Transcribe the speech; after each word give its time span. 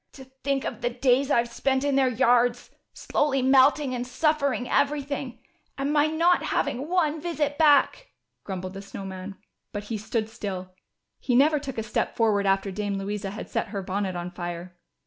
"To 0.13 0.23
think 0.43 0.63
of 0.65 0.81
the 0.81 0.89
days 0.89 1.29
I've 1.29 1.53
spent 1.53 1.83
in 1.83 1.95
their 1.95 2.07
yards, 2.09 2.71
slowly 2.91 3.43
melting 3.43 3.93
and 3.93 4.07
suffering 4.07 4.67
everything, 4.67 5.37
and 5.77 5.93
my 5.93 6.07
not 6.07 6.41
having 6.45 6.89
one 6.89 7.21
visit 7.21 7.59
back," 7.59 8.09
grumbled 8.43 8.73
the 8.73 8.81
Snow 8.81 9.05
Man. 9.05 9.37
But 9.71 9.83
he 9.93 9.99
stood 9.99 10.27
still; 10.27 10.73
he 11.19 11.35
never 11.35 11.59
took 11.59 11.77
a 11.77 11.83
step 11.83 12.15
forward 12.15 12.47
after 12.47 12.71
Dame 12.71 12.97
Louisa 12.97 13.29
had 13.29 13.47
set 13.47 13.67
her 13.67 13.83
bonnet 13.83 14.15
on 14.15 14.31
fire. 14.31 14.75